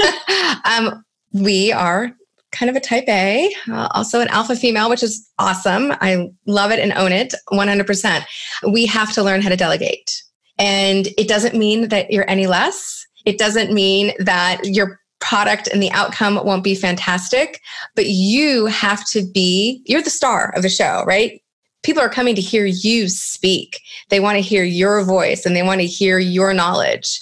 [0.64, 2.12] um, we are
[2.52, 5.92] kind of a type A, uh, also an alpha female, which is awesome.
[6.00, 8.24] I love it and own it 100%.
[8.72, 10.22] We have to learn how to delegate.
[10.58, 13.06] And it doesn't mean that you're any less.
[13.24, 17.60] It doesn't mean that your product and the outcome won't be fantastic,
[17.94, 21.42] but you have to be, you're the star of the show, right?
[21.82, 23.80] People are coming to hear you speak.
[24.08, 27.20] They want to hear your voice and they want to hear your knowledge.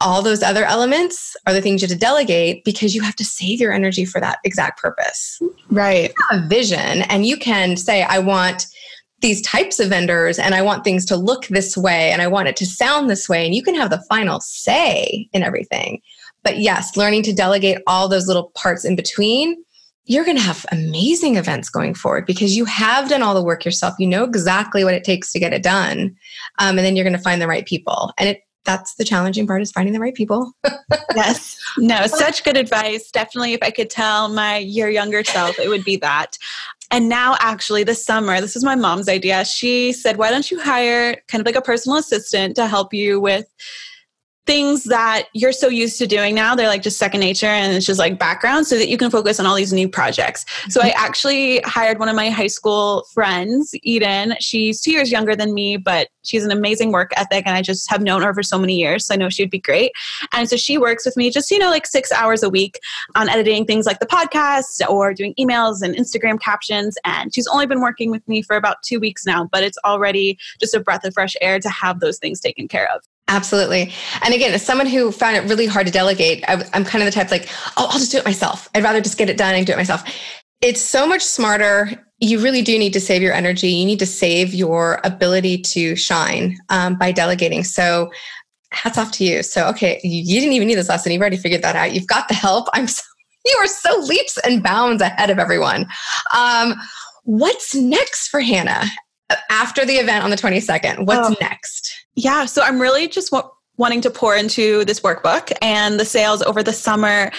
[0.00, 3.24] All those other elements are the things you have to delegate because you have to
[3.24, 5.40] save your energy for that exact purpose.
[5.70, 6.12] Right.
[6.30, 8.66] a vision and you can say, I want
[9.20, 12.48] these types of vendors and I want things to look this way and I want
[12.48, 13.46] it to sound this way.
[13.46, 16.02] And you can have the final say in everything.
[16.42, 19.56] But yes, learning to delegate all those little parts in between,
[20.04, 23.64] you're going to have amazing events going forward because you have done all the work
[23.64, 23.94] yourself.
[23.98, 26.14] You know exactly what it takes to get it done.
[26.58, 28.12] Um, and then you're going to find the right people.
[28.16, 30.52] And it, that's the challenging part is finding the right people.
[31.16, 31.58] yes.
[31.78, 33.10] No, such good advice.
[33.10, 36.36] Definitely, if I could tell my year younger self, it would be that.
[36.90, 39.44] And now, actually, this summer, this was my mom's idea.
[39.44, 43.20] She said, Why don't you hire kind of like a personal assistant to help you
[43.20, 43.46] with
[44.46, 47.84] things that you're so used to doing now they're like just second nature and it's
[47.84, 50.44] just like background so that you can focus on all these new projects.
[50.68, 51.04] So i mm-hmm.
[51.04, 54.34] actually hired one of my high school friends eden.
[54.40, 57.90] She's two years younger than me but she's an amazing work ethic and i just
[57.90, 59.92] have known her for so many years so i know she'd be great.
[60.32, 62.78] And so she works with me just you know like six hours a week
[63.16, 66.96] on editing things like the podcast or doing emails and instagram captions.
[67.04, 70.38] And she's only been working with me for about two weeks now but it's already
[70.60, 73.92] just a breath of fresh air to have those things taken care of Absolutely.
[74.22, 77.06] And again, as someone who found it really hard to delegate, I, am kind of
[77.06, 78.68] the type like, oh, I'll just do it myself.
[78.74, 80.04] I'd rather just get it done and do it myself.
[80.60, 81.90] It's so much smarter.
[82.18, 83.68] You really do need to save your energy.
[83.68, 87.64] You need to save your ability to shine um, by delegating.
[87.64, 88.10] So,
[88.72, 89.42] hats off to you.
[89.42, 91.12] So, okay, you, you, didn't even need this lesson.
[91.12, 91.94] You've already figured that out.
[91.94, 92.68] You've got the help.
[92.74, 93.02] I'm so,
[93.44, 95.86] you are so leaps and bounds ahead of everyone.
[96.34, 96.74] Um,
[97.24, 98.86] what's next for Hannah
[99.50, 101.06] after the event on the 22nd?
[101.06, 101.36] What's oh.
[101.40, 101.94] next?
[102.14, 106.42] Yeah, so I'm really just wa- wanting to pour into this workbook and the sales
[106.42, 107.30] over the summer,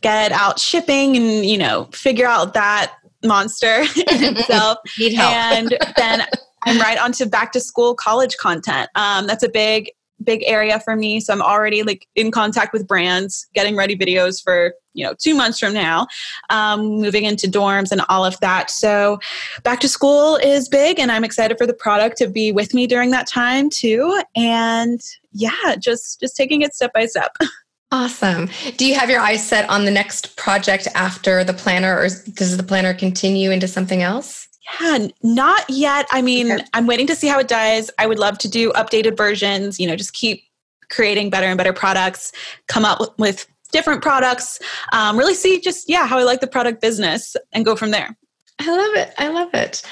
[0.00, 4.78] get out shipping and, you know, figure out that monster itself.
[5.00, 6.26] and then
[6.64, 8.90] I'm right onto back to school college content.
[8.94, 9.90] Um, that's a big
[10.22, 11.20] big area for me.
[11.20, 15.34] So I'm already like in contact with brands, getting ready videos for you know two
[15.34, 16.06] months from now,
[16.50, 18.70] um, moving into dorms and all of that.
[18.70, 19.18] So
[19.62, 22.86] back to school is big, and I'm excited for the product to be with me
[22.86, 24.22] during that time too.
[24.34, 25.00] And
[25.32, 27.36] yeah, just just taking it step by step.
[27.92, 28.50] Awesome.
[28.76, 32.56] Do you have your eyes set on the next project after the planner, or does
[32.56, 34.48] the planner continue into something else?
[34.80, 36.06] Yeah, not yet.
[36.10, 36.64] I mean, okay.
[36.72, 37.92] I'm waiting to see how it does.
[37.98, 40.42] I would love to do updated versions, you know, just keep
[40.90, 42.32] creating better and better products,
[42.66, 44.60] come up with different products,
[44.92, 48.16] um, really see just, yeah, how I like the product business and go from there.
[48.60, 49.12] I love it.
[49.18, 49.82] I love it.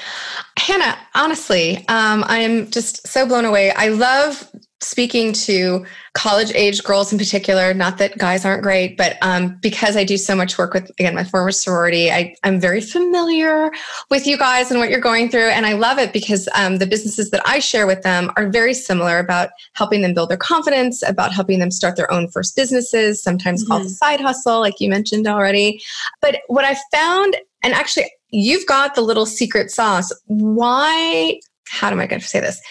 [0.57, 3.71] Hannah, honestly, um, I'm just so blown away.
[3.71, 4.49] I love
[4.83, 9.95] speaking to college age girls in particular not that guys aren't great but um, because
[9.97, 13.71] i do so much work with again my former sorority I, am very familiar
[14.09, 16.87] with you guys and what you're going through and i love it because um, the
[16.87, 21.01] businesses that i share with them are very similar about helping them build their confidence
[21.07, 23.71] about helping them start their own first businesses sometimes mm-hmm.
[23.71, 25.81] called side hustle like you mentioned already.
[26.21, 30.11] But what i found and actually you've got the little secret sauce.
[30.25, 32.61] Why how am i going to say this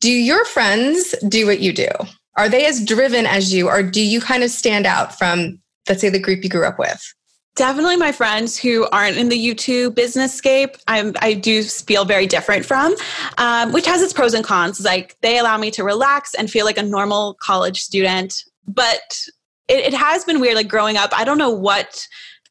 [0.00, 1.88] do your friends do what you do?
[2.36, 6.00] Are they as driven as you, or do you kind of stand out from, let's
[6.00, 7.02] say, the group you grew up with?
[7.56, 12.28] Definitely my friends who aren't in the YouTube business scape, I'm, I do feel very
[12.28, 12.94] different from,
[13.38, 14.84] um, which has its pros and cons.
[14.84, 18.44] Like they allow me to relax and feel like a normal college student.
[18.68, 19.18] But
[19.66, 22.06] it, it has been weird, like growing up, I don't know what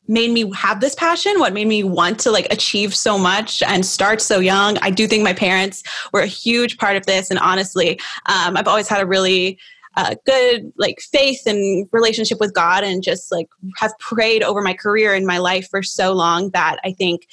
[0.07, 3.85] made me have this passion what made me want to like achieve so much and
[3.85, 7.39] start so young i do think my parents were a huge part of this and
[7.39, 9.59] honestly um, i've always had a really
[9.97, 14.75] uh, good like faith and relationship with God and just like have prayed over my
[14.75, 17.27] career and my life for so long that I think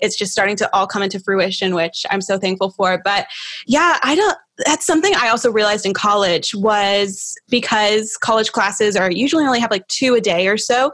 [0.00, 3.00] it's just starting to all come into fruition, which I'm so thankful for.
[3.02, 3.26] But
[3.66, 9.10] yeah, I don't, that's something I also realized in college was because college classes are
[9.10, 10.92] usually only have like two a day or so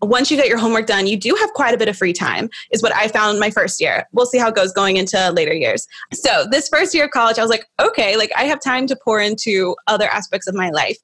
[0.00, 2.48] once you get your homework done, you do have quite a bit of free time,
[2.70, 4.06] is what I found my first year.
[4.12, 5.86] We'll see how it goes going into later years.
[6.12, 8.96] So, this first year of college, I was like, okay, like I have time to
[9.04, 10.98] pour into other aspects of my life.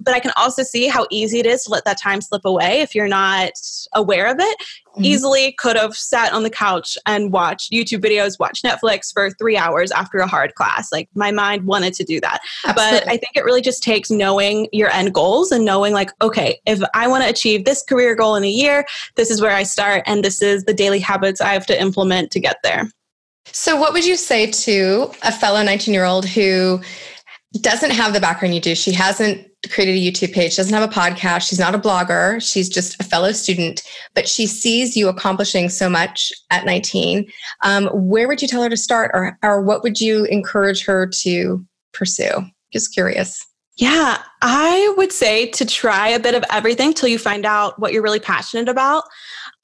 [0.00, 2.80] But I can also see how easy it is to let that time slip away
[2.80, 3.52] if you're not
[3.94, 4.56] aware of it
[4.92, 5.04] mm-hmm.
[5.04, 9.56] easily could have sat on the couch and watched YouTube videos, watched Netflix for three
[9.56, 10.92] hours after a hard class.
[10.92, 12.40] Like my mind wanted to do that.
[12.66, 13.00] Absolutely.
[13.00, 16.60] But I think it really just takes knowing your end goals and knowing, like, okay,
[16.66, 18.84] if I want to achieve this career goal in a year,
[19.16, 22.30] this is where I start, and this is the daily habits I have to implement
[22.32, 22.90] to get there.
[23.52, 26.80] So, what would you say to a fellow 19 year old who
[27.58, 28.74] doesn't have the background you do?
[28.74, 32.68] She hasn't created a YouTube page, doesn't have a podcast, she's not a blogger, she's
[32.68, 33.82] just a fellow student,
[34.14, 37.30] but she sees you accomplishing so much at 19.
[37.62, 41.06] Um, where would you tell her to start, or, or what would you encourage her
[41.06, 42.46] to pursue?
[42.72, 43.44] Just curious.
[43.76, 47.92] Yeah, I would say to try a bit of everything till you find out what
[47.92, 49.04] you're really passionate about.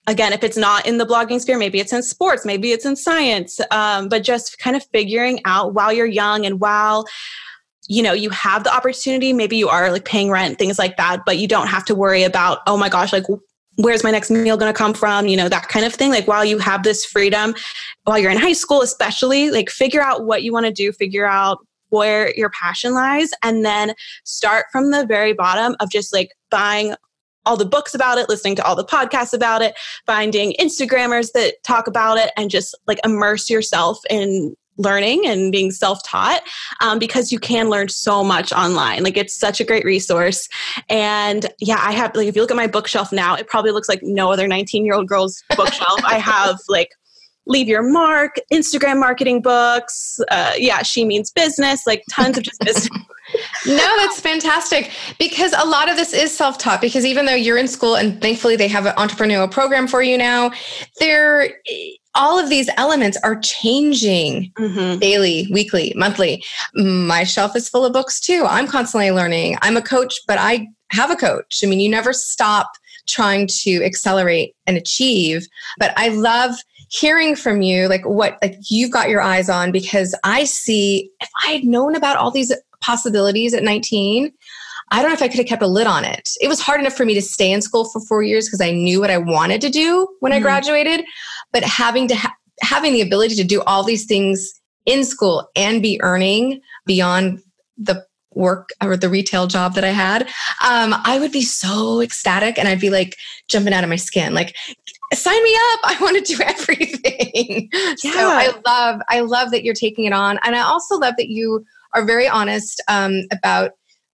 [0.07, 2.96] Again, if it's not in the blogging sphere, maybe it's in sports, maybe it's in
[2.96, 7.07] science, um, but just kind of figuring out while you're young and while
[7.88, 11.22] you know you have the opportunity maybe you are like paying rent things like that
[11.25, 13.25] but you don't have to worry about oh my gosh like
[13.77, 16.11] where's my next meal going to come from you know that kind of thing.
[16.11, 17.55] Like while you have this freedom
[18.05, 21.27] while you're in high school especially like figure out what you want to do figure
[21.27, 21.59] out
[21.90, 23.94] where your passion lies and then
[24.25, 26.94] start from the very bottom of just like buying
[27.44, 31.62] all the books about it, listening to all the podcasts about it, finding Instagrammers that
[31.62, 36.42] talk about it, and just like immerse yourself in learning and being self-taught
[36.80, 39.02] um, because you can learn so much online.
[39.02, 40.48] Like it's such a great resource.
[40.88, 43.88] And yeah i have like if you look at my bookshelf now it probably looks
[43.88, 46.00] like no other 19 year old girl's bookshelf.
[46.04, 46.90] I have like
[47.46, 52.60] leave your mark instagram marketing books uh, yeah she means business like tons of just
[52.60, 52.88] business.
[53.66, 54.92] No, that's fantastic.
[55.18, 56.80] Because a lot of this is self taught.
[56.80, 60.16] Because even though you're in school and thankfully they have an entrepreneurial program for you
[60.16, 60.52] now,
[61.00, 61.50] there
[62.16, 64.98] all of these elements are changing mm-hmm.
[64.98, 66.42] daily, weekly, monthly.
[66.74, 68.44] My shelf is full of books too.
[68.48, 69.59] I'm constantly learning.
[69.62, 71.61] I'm a coach, but I have a coach.
[71.62, 72.70] I mean, you never stop
[73.07, 75.46] trying to accelerate and achieve.
[75.79, 76.55] But I love
[76.88, 81.31] hearing from you, like what like you've got your eyes on, because I see if
[81.46, 84.33] I had known about all these possibilities at 19,
[84.90, 86.31] I don't know if I could have kept a lid on it.
[86.40, 88.70] It was hard enough for me to stay in school for four years because I
[88.70, 90.38] knew what I wanted to do when mm-hmm.
[90.38, 91.05] I graduated.
[91.53, 95.83] But having to ha- having the ability to do all these things in school and
[95.83, 97.40] be earning beyond
[97.77, 100.22] the work or the retail job that I had,
[100.62, 103.16] um, I would be so ecstatic and I'd be like
[103.49, 104.35] jumping out of my skin.
[104.35, 104.55] Like,
[105.14, 105.81] sign me up.
[105.85, 107.68] I want to do everything.
[107.72, 108.12] Yeah.
[108.12, 110.38] So I love, I love that you're taking it on.
[110.44, 113.72] And I also love that you are very honest um, about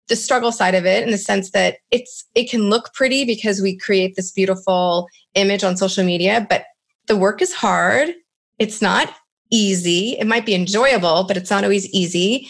[0.09, 3.61] the struggle side of it in the sense that it's it can look pretty because
[3.61, 6.65] we create this beautiful image on social media but
[7.07, 8.15] the work is hard.
[8.59, 9.13] It's not
[9.51, 10.17] easy.
[10.19, 12.49] It might be enjoyable but it's not always easy.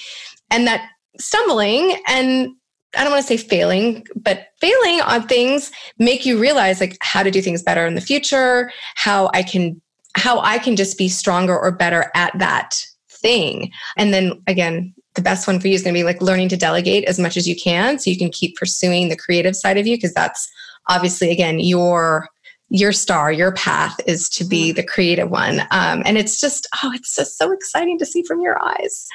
[0.51, 0.88] And that
[1.19, 2.51] stumbling and
[2.97, 7.23] I don't want to say failing, but failing on things make you realize like how
[7.23, 9.81] to do things better in the future, how I can
[10.15, 13.71] how I can just be stronger or better at that thing.
[13.97, 16.57] And then again, the best one for you is going to be like learning to
[16.57, 19.87] delegate as much as you can so you can keep pursuing the creative side of
[19.87, 20.48] you because that's
[20.88, 22.29] obviously again your
[22.75, 24.77] your star your path is to be mm-hmm.
[24.77, 25.61] the creative one.
[25.70, 29.07] Um, and it's just oh it's just so exciting to see from your eyes.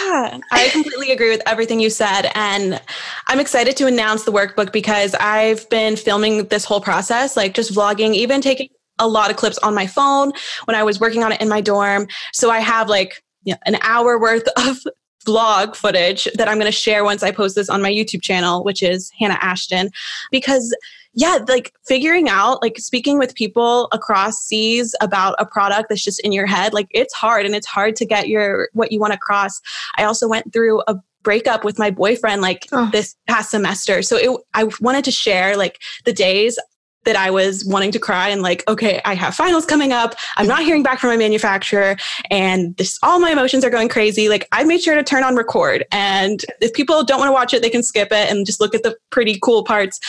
[0.00, 2.80] Yeah i completely agree with everything you said and
[3.28, 7.72] i'm excited to announce the workbook because i've been filming this whole process like just
[7.72, 10.32] vlogging even taking a lot of clips on my phone
[10.66, 12.06] when i was working on it in my dorm.
[12.32, 14.78] So i have like you know, an hour worth of
[15.24, 18.64] vlog footage that I'm going to share once I post this on my YouTube channel,
[18.64, 19.90] which is Hannah Ashton,
[20.30, 20.74] because
[21.14, 26.20] yeah, like figuring out, like speaking with people across seas about a product that's just
[26.20, 29.12] in your head, like it's hard and it's hard to get your what you want
[29.12, 29.60] across.
[29.98, 32.88] I also went through a breakup with my boyfriend like oh.
[32.92, 34.02] this past semester.
[34.02, 36.58] So it, I wanted to share like the days
[37.04, 40.14] that I was wanting to cry and like, okay, I have finals coming up.
[40.36, 41.96] I'm not hearing back from my manufacturer
[42.30, 44.28] and this all my emotions are going crazy.
[44.28, 45.84] Like I made sure to turn on record.
[45.90, 48.74] And if people don't want to watch it, they can skip it and just look
[48.74, 50.00] at the pretty cool parts.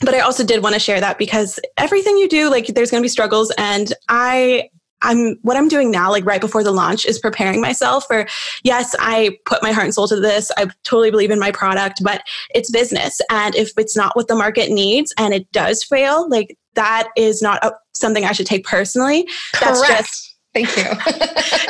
[0.00, 3.02] But I also did want to share that because everything you do, like there's going
[3.02, 4.70] to be struggles and I
[5.02, 8.26] I'm what I'm doing now, like right before the launch, is preparing myself for
[8.64, 10.50] yes, I put my heart and soul to this.
[10.56, 12.22] I totally believe in my product, but
[12.54, 13.20] it's business.
[13.30, 17.42] And if it's not what the market needs and it does fail, like that is
[17.42, 19.26] not a, something I should take personally.
[19.54, 19.76] Correct.
[19.76, 20.84] That's just Thank you.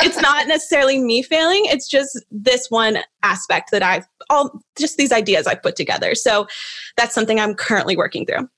[0.03, 1.63] it's not necessarily me failing.
[1.67, 6.15] It's just this one aspect that I've all just these ideas I've put together.
[6.15, 6.47] So
[6.97, 8.49] that's something I'm currently working through.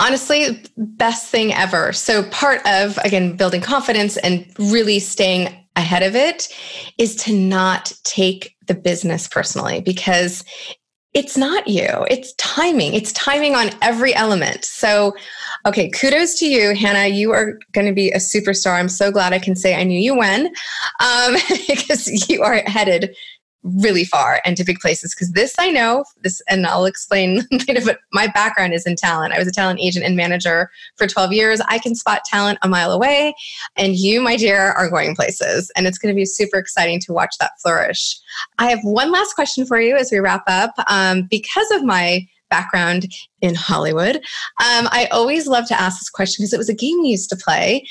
[0.00, 1.92] Honestly, best thing ever.
[1.92, 6.48] So part of again building confidence and really staying ahead of it
[6.98, 10.44] is to not take the business personally because
[11.14, 11.88] it's not you.
[12.10, 12.94] It's timing.
[12.94, 14.64] It's timing on every element.
[14.64, 15.16] So,
[15.66, 17.06] okay, kudos to you, Hannah.
[17.06, 18.78] You are going to be a superstar.
[18.78, 20.48] I'm so glad I can say I knew you when,
[21.00, 21.36] um,
[21.66, 23.16] because you are headed
[23.62, 27.80] really far and to big places because this I know this and I'll explain later
[27.84, 29.34] but my background is in talent.
[29.34, 31.60] I was a talent agent and manager for 12 years.
[31.66, 33.34] I can spot talent a mile away
[33.76, 37.12] and you my dear are going places and it's going to be super exciting to
[37.12, 38.18] watch that flourish.
[38.58, 42.26] I have one last question for you as we wrap up um, because of my
[42.48, 44.16] background in Hollywood.
[44.16, 47.30] Um, I always love to ask this question because it was a game we used
[47.30, 47.86] to play.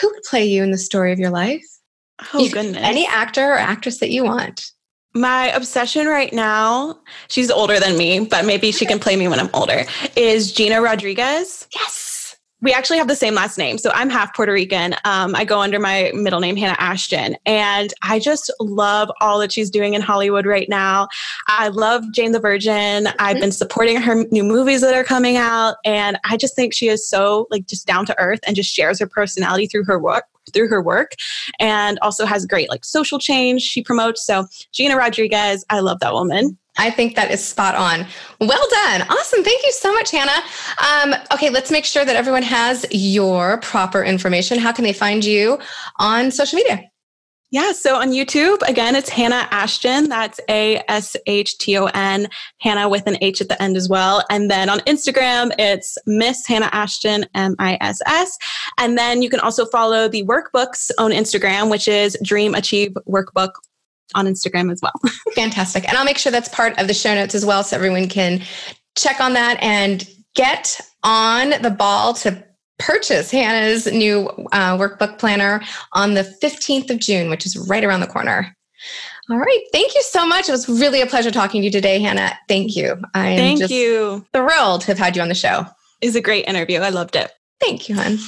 [0.00, 1.64] Who would play you in the story of your life?
[2.32, 2.82] Oh, goodness.
[2.82, 4.70] Any actor or actress that you want.
[5.16, 6.98] My obsession right now,
[7.28, 9.84] she's older than me, but maybe she can play me when I'm older,
[10.16, 11.68] is Gina Rodriguez.
[11.72, 12.13] Yes.
[12.64, 13.76] We actually have the same last name.
[13.76, 14.94] So I'm half Puerto Rican.
[15.04, 17.36] Um, I go under my middle name, Hannah Ashton.
[17.44, 21.08] And I just love all that she's doing in Hollywood right now.
[21.46, 23.08] I love Jane the Virgin.
[23.18, 25.76] I've been supporting her new movies that are coming out.
[25.84, 28.98] And I just think she is so like just down to earth and just shares
[28.98, 31.12] her personality through her work through her work
[31.58, 34.26] and also has great like social change she promotes.
[34.26, 36.58] So Gina Rodriguez, I love that woman.
[36.76, 38.06] I think that is spot on.
[38.40, 39.02] Well done.
[39.02, 39.44] Awesome.
[39.44, 40.42] Thank you so much, Hannah.
[40.78, 44.58] Um, okay, let's make sure that everyone has your proper information.
[44.58, 45.58] How can they find you
[45.98, 46.82] on social media?
[47.50, 50.08] Yeah, so on YouTube, again, it's Hannah Ashton.
[50.08, 52.26] That's A S H T O N,
[52.58, 54.24] Hannah with an H at the end as well.
[54.28, 58.36] And then on Instagram, it's Miss Hannah Ashton, M I S S.
[58.78, 63.52] And then you can also follow the workbooks on Instagram, which is Dream Achieve Workbook
[64.14, 64.92] on Instagram as well.
[65.34, 65.88] Fantastic.
[65.88, 68.42] And I'll make sure that's part of the show notes as well so everyone can
[68.96, 72.44] check on that and get on the ball to
[72.78, 78.00] purchase Hannah's new uh, workbook planner on the 15th of June, which is right around
[78.00, 78.54] the corner.
[79.30, 79.62] All right.
[79.72, 80.48] Thank you so much.
[80.48, 82.38] It was really a pleasure talking to you today, Hannah.
[82.46, 82.96] Thank you.
[83.14, 84.24] I'm Thank you.
[84.34, 85.64] Thrilled to have had you on the show.
[86.02, 86.80] It was a great interview.
[86.80, 87.30] I loved it.
[87.60, 88.18] Thank you, hon.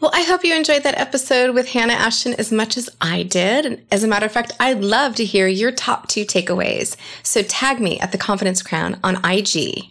[0.00, 3.66] Well, I hope you enjoyed that episode with Hannah Ashton as much as I did.
[3.66, 6.96] And as a matter of fact, I'd love to hear your top two takeaways.
[7.24, 9.86] So tag me at the Confidence Crown on IG.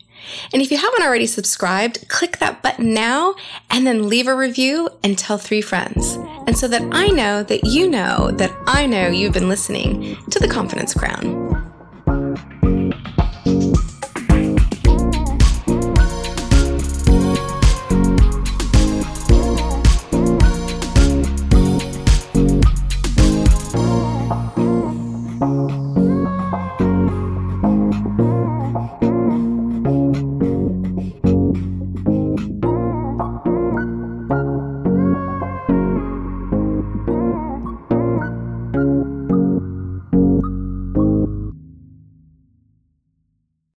[0.54, 3.36] And if you haven't already subscribed, click that button now
[3.70, 6.16] and then leave a review and tell three friends.
[6.48, 10.40] And so that I know that you know that I know you've been listening to
[10.40, 11.67] the Confidence Crown.